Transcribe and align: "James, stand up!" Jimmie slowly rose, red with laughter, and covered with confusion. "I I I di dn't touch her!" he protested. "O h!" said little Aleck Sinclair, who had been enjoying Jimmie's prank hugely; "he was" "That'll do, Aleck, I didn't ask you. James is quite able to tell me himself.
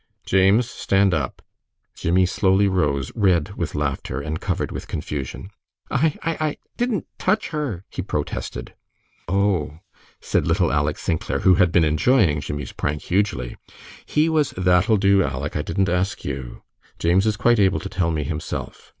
"James, 0.25 0.67
stand 0.67 1.13
up!" 1.13 1.43
Jimmie 1.95 2.25
slowly 2.25 2.67
rose, 2.67 3.11
red 3.13 3.53
with 3.55 3.75
laughter, 3.75 4.19
and 4.19 4.41
covered 4.41 4.71
with 4.71 4.87
confusion. 4.87 5.51
"I 5.91 6.17
I 6.23 6.37
I 6.47 6.57
di 6.75 6.87
dn't 6.87 7.05
touch 7.19 7.49
her!" 7.49 7.83
he 7.87 8.01
protested. 8.01 8.73
"O 9.27 9.65
h!" 9.67 9.71
said 10.19 10.47
little 10.47 10.71
Aleck 10.71 10.97
Sinclair, 10.97 11.41
who 11.41 11.53
had 11.53 11.71
been 11.71 11.83
enjoying 11.83 12.41
Jimmie's 12.41 12.71
prank 12.71 13.03
hugely; 13.03 13.57
"he 14.07 14.27
was" 14.27 14.49
"That'll 14.57 14.97
do, 14.97 15.21
Aleck, 15.23 15.55
I 15.55 15.61
didn't 15.61 15.87
ask 15.87 16.25
you. 16.25 16.63
James 16.97 17.27
is 17.27 17.37
quite 17.37 17.59
able 17.59 17.79
to 17.79 17.87
tell 17.87 18.09
me 18.09 18.23
himself. 18.23 18.89